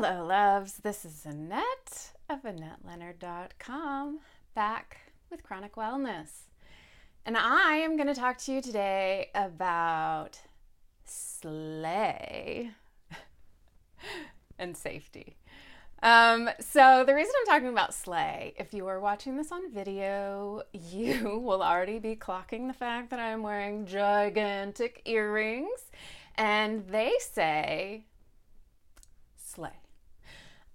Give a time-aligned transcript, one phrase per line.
[0.00, 0.74] Hello, loves.
[0.74, 4.20] This is Annette of AnnetteLeonard.com
[4.54, 6.42] back with Chronic Wellness.
[7.26, 10.38] And I am going to talk to you today about
[11.04, 12.70] slay
[14.60, 15.36] and safety.
[16.00, 20.62] Um, so, the reason I'm talking about slay, if you are watching this on video,
[20.72, 25.90] you will already be clocking the fact that I'm wearing gigantic earrings.
[26.36, 28.04] And they say.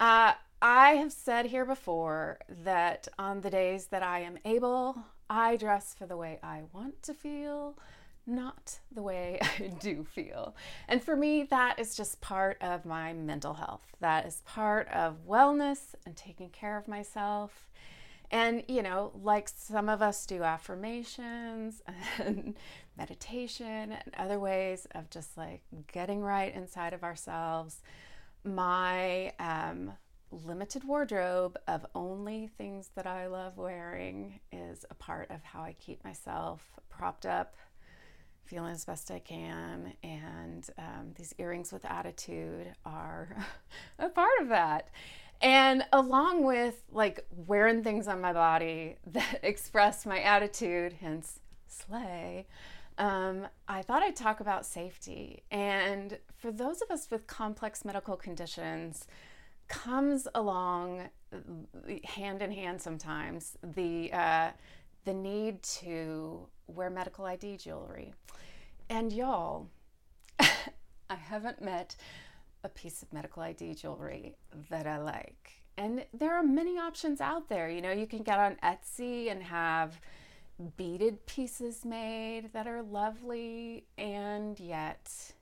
[0.03, 4.98] Uh, I have said here before that on the days that I am able,
[5.29, 7.77] I dress for the way I want to feel,
[8.27, 10.57] not the way I do feel.
[10.89, 13.95] And for me, that is just part of my mental health.
[14.02, 17.70] That is part of wellness and taking care of myself.
[18.29, 21.81] And, you know, like some of us do affirmations
[22.17, 22.55] and
[22.98, 25.62] meditation and other ways of just like
[25.93, 27.82] getting right inside of ourselves
[28.44, 29.94] my um,
[30.32, 35.74] limited wardrobe of only things that I love wearing is a part of how I
[35.74, 37.55] keep myself propped up,
[38.46, 39.94] feeling as best I can.
[40.04, 43.35] And um, these earrings with attitude are
[44.00, 44.90] a part of that.
[45.41, 52.48] And along with like wearing things on my body that express my attitude, hence slay,
[52.98, 55.44] um, I thought I'd talk about safety.
[55.52, 59.08] And for those of us with complex medical conditions,
[59.68, 61.10] comes along
[62.04, 64.52] hand in hand sometimes the uh,
[65.06, 68.13] the need to wear medical ID jewelry.
[68.90, 69.68] And y'all,
[70.40, 71.96] I haven't met
[72.63, 74.35] a piece of medical ID jewelry
[74.69, 75.63] that I like.
[75.78, 77.69] And there are many options out there.
[77.69, 80.00] You know, you can get on Etsy and have
[80.78, 85.34] beaded pieces made that are lovely, and yet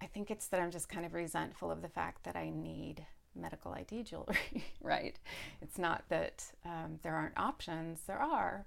[0.00, 3.06] I think it's that I'm just kind of resentful of the fact that I need
[3.34, 5.18] medical ID jewelry, right?
[5.60, 8.64] It's not that um, there aren't options, there are.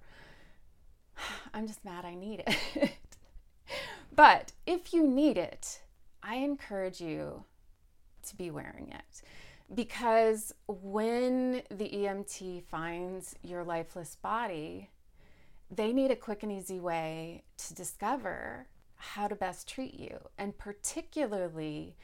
[1.54, 2.92] I'm just mad I need it.
[4.14, 5.82] but if you need it,
[6.22, 7.44] I encourage you
[8.26, 9.22] to be wearing it
[9.74, 14.90] because when the EMT finds your lifeless body,
[15.70, 20.18] they need a quick and easy way to discover how to best treat you.
[20.38, 21.96] And particularly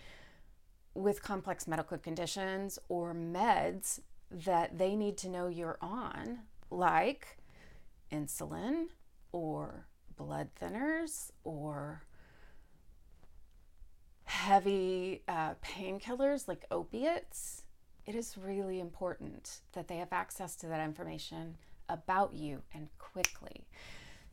[0.95, 4.01] with complex medical conditions or meds
[4.31, 6.41] that they need to know you're on,
[6.71, 7.39] like
[8.13, 8.87] insulin
[9.33, 12.03] or blood thinners or
[14.25, 17.63] heavy uh, painkillers like opiates,
[18.07, 21.57] it is really important that they have access to that information
[21.91, 23.67] about you and quickly.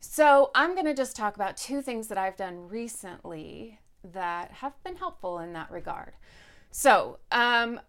[0.00, 3.80] So, I'm going to just talk about two things that I've done recently
[4.12, 6.12] that have been helpful in that regard.
[6.70, 7.80] So, um,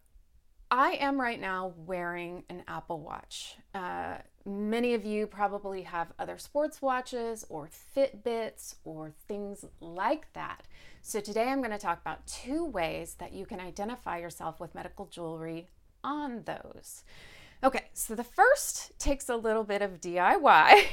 [0.72, 3.58] I am right now wearing an Apple Watch.
[3.74, 10.63] Uh, many of you probably have other sports watches or Fitbits or things like that.
[11.02, 14.74] So, today I'm going to talk about two ways that you can identify yourself with
[14.74, 15.68] medical jewelry
[16.03, 17.03] on those.
[17.62, 20.86] Okay, so the first takes a little bit of DIY.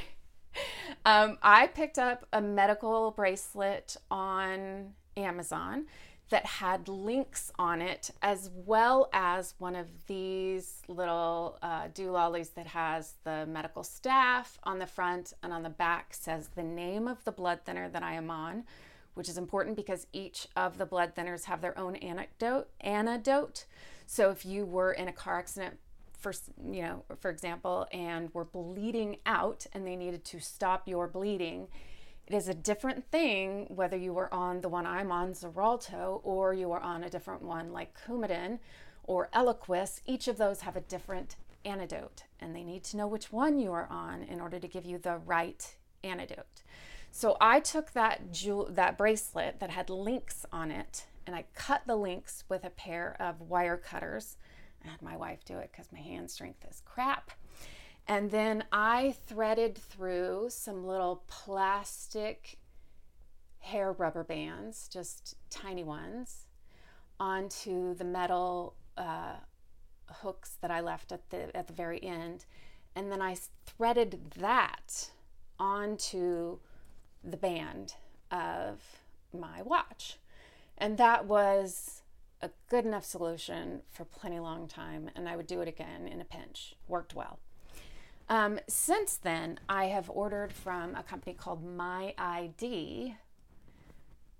[1.06, 5.86] um, I picked up a medical bracelet on Amazon
[6.30, 12.66] that had links on it, as well as one of these little uh, doolollies that
[12.66, 17.22] has the medical staff on the front and on the back says the name of
[17.22, 18.64] the blood thinner that I am on,
[19.14, 23.66] which is important because each of the blood thinners have their own anecdote, antidote.
[24.04, 25.78] So if you were in a car accident
[26.18, 26.32] for
[26.70, 31.68] you know for example and were bleeding out and they needed to stop your bleeding
[32.26, 36.54] it is a different thing whether you were on the one i'm on xarelto or
[36.54, 38.58] you are on a different one like coumadin
[39.06, 40.00] or eliquis.
[40.04, 43.72] Each of those have a different antidote and they need to know which one you
[43.72, 46.62] are on in order to give you the right antidote.
[47.10, 51.82] So i took that jewel that bracelet that had links on it and i cut
[51.86, 54.36] the links with a pair of wire cutters
[54.84, 57.32] I had my wife do it because my hand strength is crap.
[58.08, 62.58] And then I threaded through some little plastic
[63.58, 66.46] hair rubber bands, just tiny ones,
[67.18, 69.34] onto the metal uh,
[70.08, 72.44] hooks that I left at the at the very end,
[72.94, 75.10] and then I threaded that
[75.58, 76.58] onto
[77.24, 77.94] the band
[78.30, 78.80] of
[79.32, 80.18] my watch,
[80.78, 82.02] and that was
[82.42, 86.20] a good enough solution for plenty long time, and I would do it again in
[86.20, 86.74] a pinch.
[86.88, 87.38] Worked well.
[88.28, 93.14] Um, since then, I have ordered from a company called My ID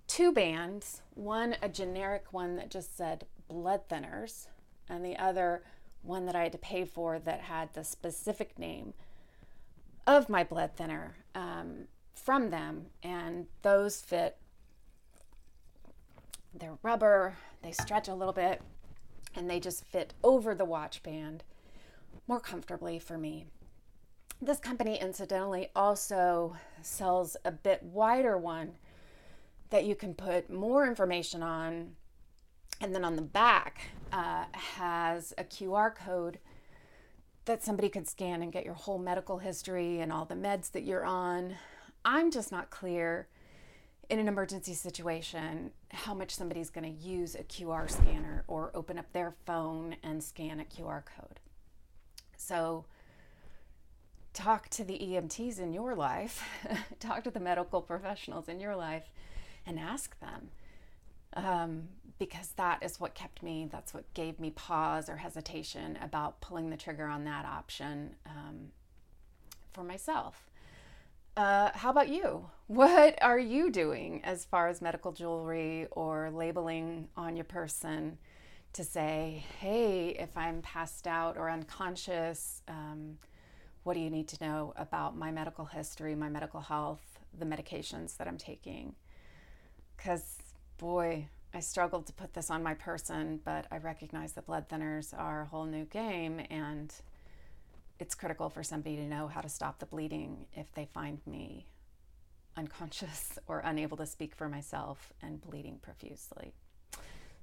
[0.07, 1.01] two bands.
[1.13, 4.47] One, a generic one that just said blood thinners,
[4.89, 5.63] and the other
[6.01, 8.93] one that I had to pay for that had the specific name
[10.05, 12.87] of my blood thinner um, from them.
[13.03, 14.37] And those fit,
[16.53, 18.61] they're rubber, they stretch a little bit,
[19.35, 21.43] and they just fit over the watch band
[22.27, 23.45] more comfortably for me.
[24.41, 28.73] This company, incidentally, also sells a bit wider one
[29.69, 31.93] that you can put more information on.
[32.79, 36.39] And then on the back uh, has a QR code
[37.45, 40.83] that somebody could scan and get your whole medical history and all the meds that
[40.83, 41.55] you're on.
[42.05, 43.27] I'm just not clear
[44.09, 48.97] in an emergency situation how much somebody's going to use a QR scanner or open
[48.97, 51.39] up their phone and scan a QR code.
[52.37, 52.85] So,
[54.33, 56.43] talk to the EMTs in your life,
[56.99, 59.11] talk to the medical professionals in your life,
[59.65, 60.49] and ask them.
[61.33, 61.89] Um,
[62.19, 66.69] because that is what kept me, that's what gave me pause or hesitation about pulling
[66.69, 68.71] the trigger on that option um,
[69.71, 70.49] for myself.
[71.37, 72.49] Uh, how about you?
[72.65, 78.17] What are you doing as far as medical jewelry or labeling on your person
[78.73, 83.19] to say, hey, if I'm passed out or unconscious, um,
[83.83, 88.17] what do you need to know about my medical history, my medical health, the medications
[88.17, 88.95] that I'm taking?
[89.95, 90.37] Because,
[90.79, 95.13] boy, I struggled to put this on my person, but I recognize that blood thinners
[95.15, 96.91] are a whole new game and
[97.99, 101.67] it's critical for somebody to know how to stop the bleeding if they find me
[102.55, 106.53] unconscious or unable to speak for myself and bleeding profusely.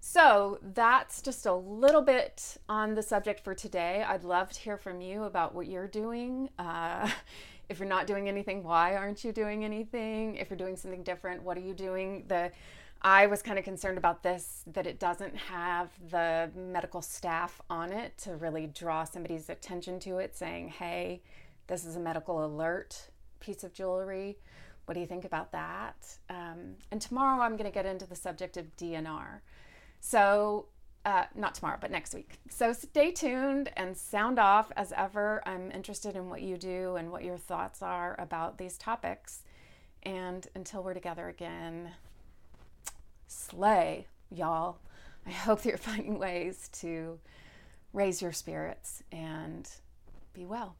[0.01, 4.05] So that's just a little bit on the subject for today.
[4.07, 6.51] I'd love to hear from you about what you're doing.
[6.59, 7.09] Uh,
[7.71, 10.37] if you're not doing anything, why aren't you doing anything?
[10.37, 12.25] If you're doing something different, what are you doing?
[12.29, 12.53] The
[13.07, 17.93] I was kind of concerned about this that it doesn't have the medical staff on
[17.93, 21.21] it to really draw somebody's attention to it, saying, hey,
[21.67, 23.11] this is a medical alert
[23.41, 24.39] piece of jewelry.
[24.87, 26.17] What do you think about that?
[26.31, 29.41] Um, and tomorrow I'm going to get into the subject of DNR.
[30.01, 30.67] So,
[31.05, 32.39] uh, not tomorrow, but next week.
[32.49, 35.43] So stay tuned and sound off as ever.
[35.45, 39.43] I'm interested in what you do and what your thoughts are about these topics.
[40.03, 41.91] And until we're together again,
[43.45, 44.79] slay, y'all.
[45.27, 47.19] I hope that you're finding ways to
[47.93, 49.69] raise your spirits and
[50.33, 50.77] be well.